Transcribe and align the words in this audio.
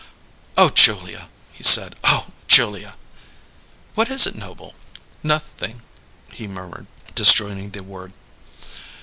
"Oh, 0.57 0.69
Julia!" 0.69 1.29
he 1.51 1.63
said. 1.63 1.95
"Oh, 2.03 2.29
Julia!" 2.47 2.95
"What 3.93 4.09
is 4.09 4.25
it, 4.25 4.33
Noble?" 4.33 4.73
"Noth 5.21 5.61
ing," 5.61 5.83
he 6.31 6.47
murmured, 6.47 6.87
disjointing 7.13 7.69
the 7.69 7.83
word. 7.83 8.11